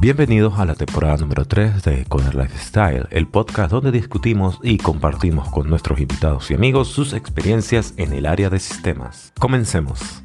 [0.00, 5.50] Bienvenidos a la temporada número 3 de Coder Lifestyle, el podcast donde discutimos y compartimos
[5.50, 9.32] con nuestros invitados y amigos sus experiencias en el área de sistemas.
[9.40, 10.22] Comencemos.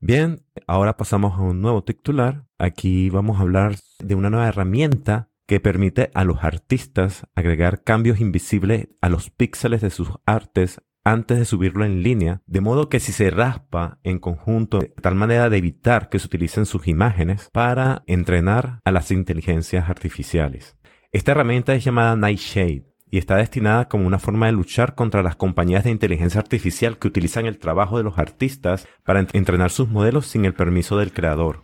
[0.00, 2.44] Bien, ahora pasamos a un nuevo titular.
[2.58, 8.18] Aquí vamos a hablar de una nueva herramienta que permite a los artistas agregar cambios
[8.18, 12.98] invisibles a los píxeles de sus artes antes de subirlo en línea, de modo que
[12.98, 17.48] si se raspa en conjunto, de tal manera de evitar que se utilicen sus imágenes
[17.52, 20.76] para entrenar a las inteligencias artificiales.
[21.12, 25.36] Esta herramienta es llamada Nightshade y está destinada como una forma de luchar contra las
[25.36, 30.26] compañías de inteligencia artificial que utilizan el trabajo de los artistas para entrenar sus modelos
[30.26, 31.62] sin el permiso del creador.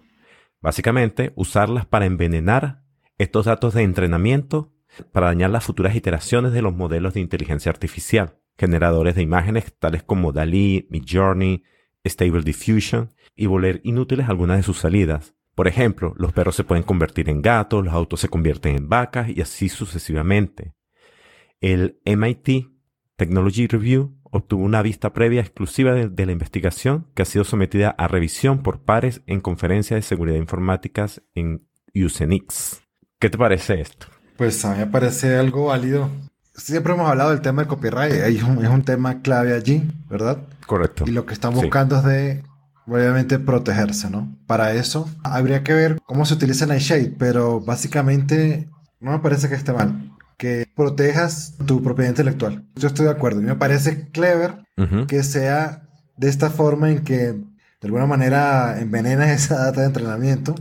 [0.61, 2.85] Básicamente, usarlas para envenenar
[3.19, 4.73] estos datos de entrenamiento
[5.11, 10.05] para dañar las futuras iteraciones de los modelos de inteligencia artificial generadores de imágenes tales
[10.05, 11.65] como DALI, Midjourney,
[12.07, 15.35] Stable Diffusion y volver inútiles algunas de sus salidas.
[15.57, 19.29] Por ejemplo, los perros se pueden convertir en gatos, los autos se convierten en vacas
[19.31, 20.75] y así sucesivamente.
[21.61, 22.69] El MIT
[23.17, 28.07] Technology Review obtuvo una vista previa exclusiva de, la investigación que ha sido sometida a
[28.07, 32.81] revisión por pares en conferencias de seguridad informáticas en Usenix.
[33.19, 34.07] ¿Qué te parece esto?
[34.37, 36.09] Pues a mí me parece algo válido
[36.55, 40.39] siempre hemos hablado del tema del copyright, es un, es un tema clave allí, ¿verdad?
[40.67, 41.05] Correcto.
[41.07, 42.45] Y lo que están buscando es de,
[42.87, 44.37] obviamente, protegerse, ¿no?
[44.47, 48.69] Para eso habría que ver cómo se utiliza Nightshade, pero básicamente
[49.01, 50.11] no me parece que esté mal.
[50.39, 52.65] Que protejas tu propiedad intelectual.
[52.75, 53.41] Yo estoy de acuerdo.
[53.41, 54.65] Y me parece clever
[55.07, 55.83] que sea
[56.17, 57.35] de esta forma en que
[57.83, 60.55] de alguna manera envenenas esa data de entrenamiento,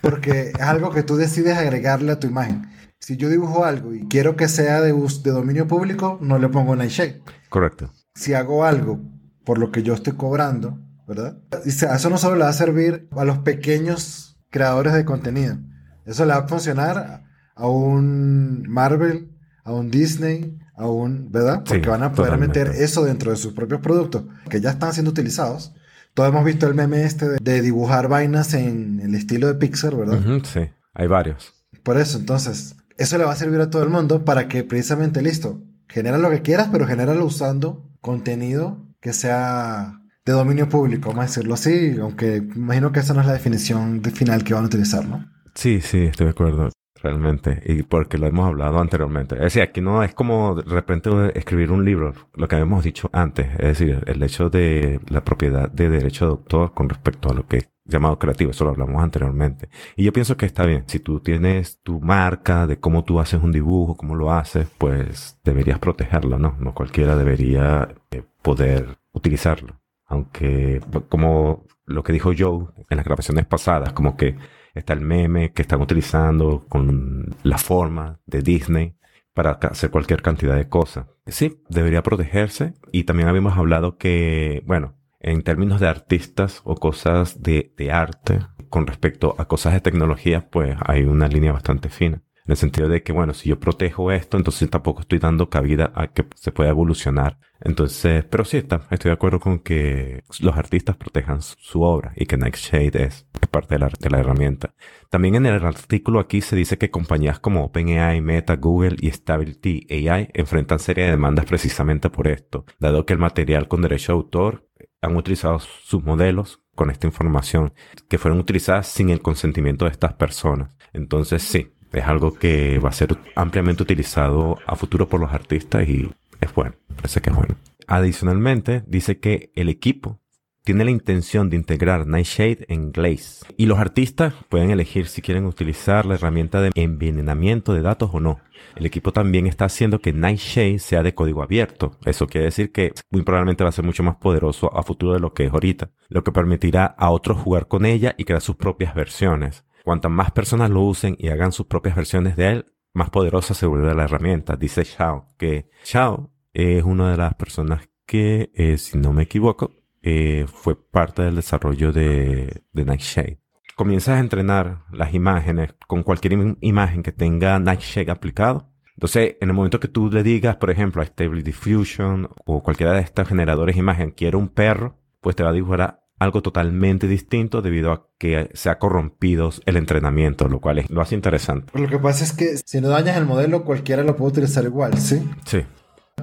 [0.00, 2.68] porque es algo que tú decides agregarle a tu imagen.
[3.04, 6.74] Si yo dibujo algo y quiero que sea de, de dominio público, no le pongo
[6.74, 7.20] Nightshade.
[7.50, 7.92] Correcto.
[8.14, 8.98] Si hago algo
[9.44, 11.36] por lo que yo estoy cobrando, ¿verdad?
[11.66, 15.58] Y eso no solo le va a servir a los pequeños creadores de contenido.
[16.06, 17.24] Eso le va a funcionar
[17.54, 21.62] a un Marvel, a un Disney, a un, ¿verdad?
[21.62, 25.10] Porque van a poder meter eso dentro de sus propios productos que ya están siendo
[25.10, 25.74] utilizados.
[26.14, 30.20] Todos hemos visto el meme este de, dibujar vainas en el estilo de Pixar, ¿verdad?
[30.44, 31.52] sí, hay varios.
[31.82, 35.22] Por eso, entonces, eso le va a servir a todo el mundo para que precisamente,
[35.22, 41.24] listo, genera lo que quieras, pero genéralo usando contenido que sea de dominio público, vamos
[41.24, 44.66] a decirlo así, aunque imagino que esa no es la definición final que van a
[44.66, 45.30] utilizar, ¿no?
[45.54, 46.70] Sí, sí, estoy de acuerdo
[47.02, 49.34] realmente, y porque lo hemos hablado anteriormente.
[49.34, 53.10] Es decir, aquí no es como de repente escribir un libro, lo que habíamos dicho
[53.12, 57.34] antes, es decir, el hecho de la propiedad de derecho de autor con respecto a
[57.34, 59.68] lo que llamado creativo, eso lo hablamos anteriormente.
[59.96, 63.42] Y yo pienso que está bien, si tú tienes tu marca de cómo tú haces
[63.42, 66.56] un dibujo, cómo lo haces, pues deberías protegerlo, ¿no?
[66.58, 69.80] No cualquiera debería eh, poder utilizarlo.
[70.06, 74.36] Aunque, como lo que dijo Joe en las grabaciones pasadas, como que
[74.74, 78.96] está el meme que están utilizando con la forma de Disney
[79.32, 81.06] para hacer cualquier cantidad de cosas.
[81.26, 82.74] Sí, debería protegerse.
[82.92, 84.94] Y también habíamos hablado que, bueno,
[85.24, 90.76] en términos de artistas o cosas de, arte, con respecto a cosas de tecnología, pues
[90.84, 92.22] hay una línea bastante fina.
[92.46, 95.92] En el sentido de que, bueno, si yo protejo esto, entonces tampoco estoy dando cabida
[95.94, 97.38] a que se pueda evolucionar.
[97.58, 102.26] Entonces, pero sí está, estoy de acuerdo con que los artistas protejan su obra y
[102.26, 104.74] que Nightshade es parte de la, de la herramienta.
[105.08, 109.86] También en el artículo aquí se dice que compañías como OpenAI, Meta, Google y Stability
[109.90, 114.16] AI enfrentan serie de demandas precisamente por esto, dado que el material con derecho de
[114.18, 114.68] autor
[115.04, 117.72] han utilizado sus modelos con esta información
[118.08, 120.74] que fueron utilizadas sin el consentimiento de estas personas.
[120.92, 125.88] Entonces sí, es algo que va a ser ampliamente utilizado a futuro por los artistas
[125.88, 126.10] y
[126.40, 127.54] es bueno, parece que es bueno.
[127.86, 130.18] Adicionalmente, dice que el equipo
[130.64, 135.44] tiene la intención de integrar Nightshade en Glaze y los artistas pueden elegir si quieren
[135.44, 138.40] utilizar la herramienta de envenenamiento de datos o no.
[138.74, 141.98] El equipo también está haciendo que Nightshade sea de código abierto.
[142.06, 145.20] Eso quiere decir que muy probablemente va a ser mucho más poderoso a futuro de
[145.20, 148.56] lo que es ahorita, lo que permitirá a otros jugar con ella y crear sus
[148.56, 149.66] propias versiones.
[149.84, 153.66] Cuantas más personas lo usen y hagan sus propias versiones de él, más poderosa se
[153.66, 154.56] vuelve la herramienta.
[154.56, 159.83] Dice Xiao, que Xiao es una de las personas que, eh, si no me equivoco,
[160.04, 163.40] eh, fue parte del desarrollo de, de Nightshade.
[163.74, 168.70] Comienzas a entrenar las imágenes con cualquier imagen que tenga Nightshade aplicado.
[168.94, 172.92] Entonces, en el momento que tú le digas, por ejemplo, a Stable Diffusion o cualquiera
[172.92, 177.08] de estos generadores de imagen, quiero un perro, pues te va a dibujar algo totalmente
[177.08, 181.76] distinto debido a que se ha corrompido el entrenamiento, lo cual es, lo hace interesante.
[181.78, 184.98] Lo que pasa es que si no dañas el modelo, cualquiera lo puede utilizar igual,
[184.98, 185.28] ¿sí?
[185.46, 185.62] Sí.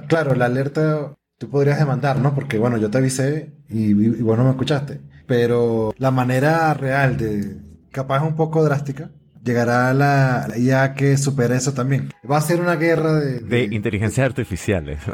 [0.08, 2.36] Claro, la alerta tú podrías demandar, ¿no?
[2.36, 5.00] Porque bueno, yo te avisé y, vos no me escuchaste.
[5.26, 7.56] Pero la manera real de,
[7.90, 9.10] capaz un poco drástica,
[9.42, 12.10] llegará la, la IA que supere eso también.
[12.30, 13.40] Va a ser una guerra de...
[13.40, 15.00] De inteligencias artificiales.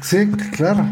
[0.00, 0.84] Sí, claro.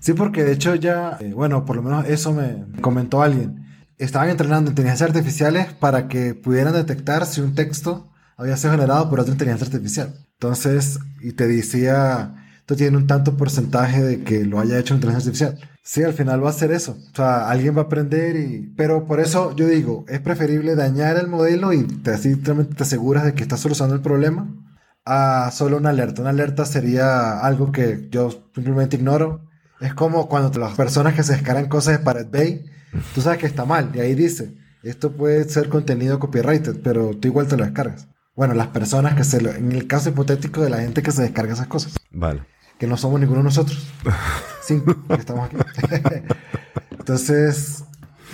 [0.00, 3.64] Sí, porque de hecho ya, eh, bueno, por lo menos eso me comentó alguien.
[3.96, 9.20] Estaban entrenando inteligencias artificiales para que pudieran detectar si un texto había sido generado por
[9.20, 10.14] otra inteligencia artificial.
[10.34, 15.30] Entonces, y te decía, esto tiene un tanto porcentaje de que lo haya hecho inteligencia
[15.30, 15.70] artificial.
[15.84, 16.98] Sí, al final va a ser eso.
[17.12, 18.74] O sea, alguien va a aprender y...
[18.76, 23.22] Pero por eso yo digo, es preferible dañar el modelo y te, así te aseguras
[23.22, 24.52] de que estás solucionando el problema
[25.04, 26.22] a solo una alerta.
[26.22, 29.48] Una alerta sería algo que yo simplemente ignoro.
[29.78, 32.64] Es como cuando las personas que se descargan cosas de Pirate Bay,
[33.14, 37.28] tú sabes que está mal y ahí dice, esto puede ser contenido copyrighted, pero tú
[37.28, 38.08] igual te lo descargas.
[38.34, 41.22] Bueno, las personas que se lo, en el caso hipotético de la gente que se
[41.22, 42.42] descarga esas cosas, Vale.
[42.78, 43.86] Que no somos ninguno de nosotros.
[44.62, 45.56] Cinco que estamos aquí.
[46.90, 47.84] Entonces,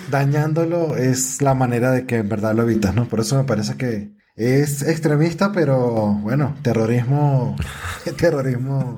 [0.09, 3.07] dañándolo es la manera de que en verdad lo evitas, ¿no?
[3.07, 7.55] Por eso me parece que es extremista, pero bueno, terrorismo,
[8.17, 8.95] terrorismo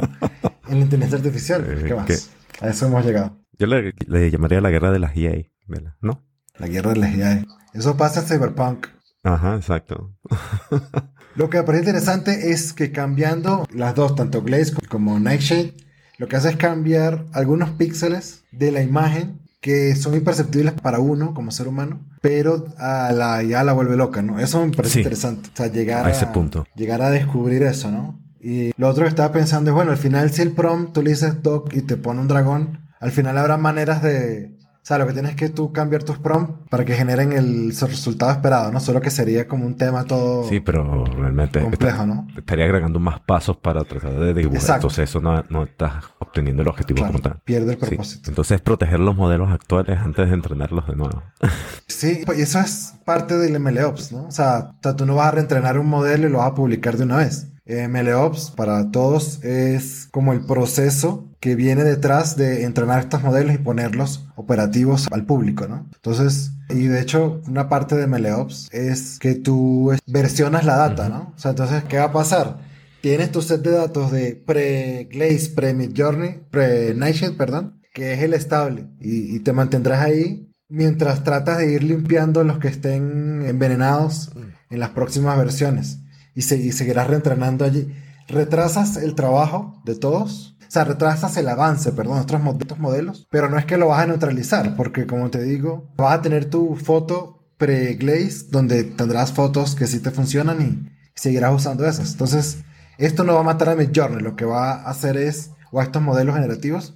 [0.67, 1.65] en la inteligencia artificial.
[1.67, 2.05] Eh, ¿Qué más?
[2.05, 2.17] ¿qué?
[2.65, 3.37] A eso hemos llegado.
[3.57, 5.33] Yo le, le llamaría la guerra de las EA,
[5.67, 5.95] ¿verdad?
[6.01, 6.25] ¿no?
[6.57, 7.43] La guerra de las IA.
[7.73, 8.87] Eso pasa en Cyberpunk.
[9.23, 10.15] Ajá, exacto.
[11.35, 15.73] Lo que me parece interesante es que cambiando las dos, tanto Glaze como Nightshade,
[16.17, 21.33] lo que hace es cambiar algunos píxeles de la imagen que son imperceptibles para uno
[21.33, 24.39] como ser humano, pero a la IA la vuelve loca, ¿no?
[24.39, 24.99] Eso me parece Sí.
[24.99, 25.49] interesante.
[25.53, 26.65] O sea, llegar A ese punto.
[26.75, 28.19] Llegar a descubrir eso, ¿no?
[28.39, 31.09] Y lo otro que estaba pensando es, bueno, al final si el prompt tú le
[31.09, 34.54] dices doc y te pone un dragón, al final habrá maneras de...
[34.85, 37.69] O sea, lo que tienes es que tú cambiar tus prompts para que generen el
[37.75, 38.79] resultado esperado, ¿no?
[38.79, 42.27] Solo que sería como un tema todo Sí, pero realmente complejo, ¿no?
[42.37, 44.57] estaría agregando más pasos para tratar de dibujar.
[44.61, 44.75] Exacto.
[44.85, 47.39] Entonces eso no, no estás obteniendo el objetivo Claro, como tal.
[47.43, 47.85] pierde el Sí.
[47.87, 48.29] propósito.
[48.29, 51.23] Entonces proteger los modelos actuales antes de entrenarlos de nuevo.
[51.87, 54.25] Sí, pues, y eso es parte del MLOps, ¿no?
[54.27, 57.05] O sea, tú no vas a reentrenar un modelo y lo vas a publicar de
[57.05, 57.47] una vez.
[57.65, 63.55] Eh, MLOps para todos es como el proceso que viene detrás de entrenar estos modelos
[63.55, 65.87] y ponerlos operativos al público, ¿no?
[65.95, 71.33] Entonces, y de hecho, una parte de MLOps es que tú versionas la data, ¿no?
[71.35, 72.59] O sea, entonces, ¿qué va a pasar?
[73.01, 78.87] Tienes tu set de datos de pre-Glaze, pre-Midjourney, pre-Nightshade, perdón, que es el estable.
[78.99, 84.31] Y, y te mantendrás ahí mientras tratas de ir limpiando los que estén envenenados
[84.69, 85.99] en las próximas versiones.
[86.35, 87.91] Y, se- y seguirás reentrenando allí.
[88.27, 90.57] Retrasas el trabajo de todos.
[90.67, 93.27] O sea, retrasas el avance, perdón, de estos, mo- de estos modelos.
[93.31, 96.45] Pero no es que lo vas a neutralizar, porque como te digo, vas a tener
[96.49, 100.89] tu foto pre-glaze, donde tendrás fotos que sí te funcionan y
[101.19, 102.11] seguirás usando esas.
[102.11, 102.63] Entonces,
[102.97, 105.83] esto no va a matar a Midjourney, lo que va a hacer es, o a
[105.83, 106.95] estos modelos generativos,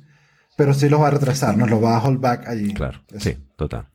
[0.58, 2.74] pero sí los va a retrasar, no los va a hold back allí.
[2.74, 3.20] Claro, Eso.
[3.30, 3.88] sí, total,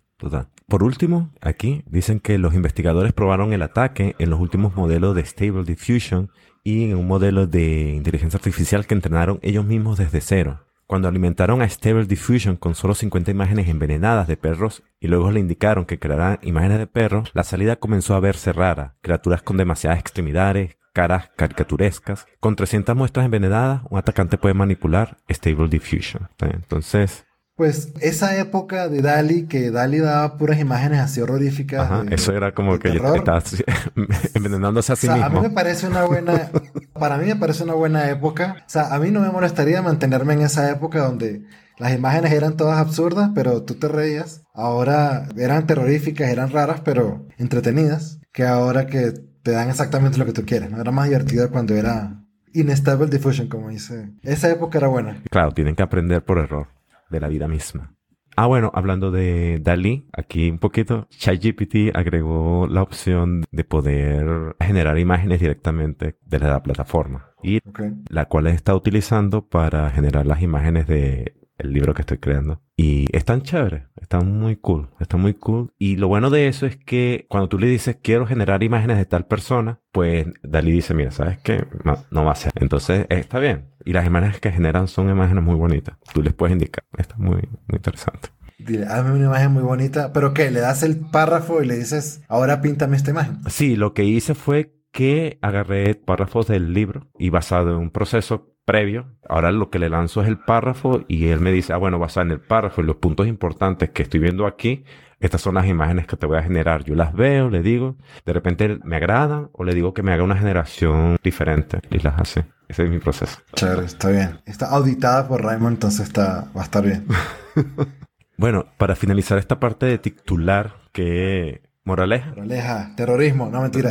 [0.69, 5.25] Por último, aquí dicen que los investigadores probaron el ataque en los últimos modelos de
[5.25, 6.31] Stable Diffusion
[6.63, 10.61] y en un modelo de inteligencia artificial que entrenaron ellos mismos desde cero.
[10.87, 15.41] Cuando alimentaron a Stable Diffusion con solo 50 imágenes envenenadas de perros y luego le
[15.41, 18.97] indicaron que crearan imágenes de perros, la salida comenzó a verse rara.
[19.01, 22.27] Criaturas con demasiadas extremidades, caras caricaturescas.
[22.39, 26.29] Con 300 muestras envenenadas, un atacante puede manipular Stable Diffusion.
[26.39, 27.24] Entonces,
[27.57, 31.83] Pues esa época de Dali, que Dali daba puras imágenes así horroríficas.
[31.83, 33.17] Ajá, de- eso era como que ya terror.
[33.19, 33.63] estaba así,
[34.35, 35.43] envenenándose a O sí sea, a mí mismo.
[35.43, 36.51] me parece una buena,
[36.99, 38.57] para mí me parece una buena época.
[38.67, 41.45] O sea, a mí no me molestaría mantenerme en esa época donde
[41.79, 44.43] las imágenes eran todas absurdas, pero tú te reías.
[44.53, 48.19] Ahora eran terroríficas, eran raras, pero entretenidas.
[48.33, 49.13] Que ahora que
[49.45, 50.81] te dan exactamente lo que tú quieres, ¿no?
[50.81, 52.21] Era más divertido cuando era
[52.53, 54.11] Instable Diffusion, como dice.
[54.23, 55.23] Esa época era buena.
[55.31, 56.67] Claro, tienen que aprender por error
[57.11, 57.95] de la vida misma.
[58.37, 64.99] Ah, bueno, hablando de Dalí, aquí un poquito, ChatGPT agregó la opción de poder generar
[64.99, 67.61] imágenes directamente desde la plataforma y
[68.09, 72.61] la cual está utilizando para generar las imágenes de el libro que estoy creando.
[72.77, 75.73] Y están chéveres, están muy cool, están muy cool.
[75.79, 79.07] Y lo bueno de eso es que cuando tú le dices quiero generar imágenes de
[79.07, 81.67] tal persona, pues Dalí dice, mira, ¿sabes qué?
[81.85, 82.53] No, no va a ser.
[82.57, 83.69] Entonces, está bien.
[83.85, 85.97] Y las imágenes que generan son imágenes muy bonitas.
[86.13, 86.85] Tú les puedes indicar.
[86.97, 88.31] Está muy, muy interesante.
[88.59, 90.13] Dile, hazme una imagen muy bonita.
[90.13, 90.51] ¿Pero qué?
[90.51, 93.39] Le das el párrafo y le dices, ahora píntame esta imagen.
[93.49, 98.54] Sí, lo que hice fue que agarré párrafos del libro y basado en un proceso
[98.65, 101.99] previo, ahora lo que le lanzo es el párrafo y él me dice, ah, bueno,
[101.99, 104.85] basado en el párrafo y los puntos importantes que estoy viendo aquí,
[105.21, 106.85] estas son las imágenes que te voy a generar.
[106.85, 110.23] Yo las veo, le digo, de repente me agradan o le digo que me haga
[110.23, 112.47] una generación diferente y las hace.
[112.69, 113.41] Ese es mi proceso.
[113.55, 114.41] Chévere, está bien.
[114.47, 117.07] Está auditada por Raymond, entonces está, va a estar bien.
[118.37, 122.31] Bueno, para finalizar esta parte de titular, ¿qué moraleja?
[122.31, 123.91] Moraleja, terrorismo, no mentira.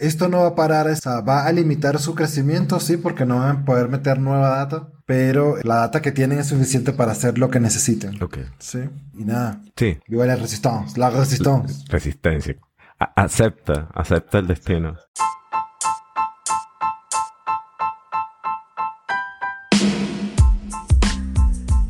[0.03, 3.37] Esto no va a parar, o sea, va a limitar su crecimiento, sí, porque no
[3.39, 7.39] van a poder meter nueva data, pero la data que tienen es suficiente para hacer
[7.39, 8.21] lo que necesiten.
[8.21, 8.39] Ok.
[8.59, 8.81] Sí,
[9.17, 9.61] y nada.
[9.77, 12.57] Sí, Viva la resistance, la resistencia.
[12.99, 14.97] A- acepta, acepta el destino.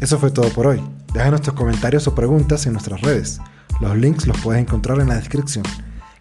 [0.00, 0.82] Eso fue todo por hoy.
[1.14, 3.40] Déjanos tus comentarios o preguntas en nuestras redes.
[3.80, 5.64] Los links los puedes encontrar en la descripción.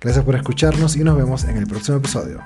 [0.02, 2.42] Gracias por escucharnos y nos vemos en el próximo episodio.